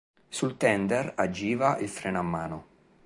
[0.29, 2.65] Sul tender agiva il freno a mano.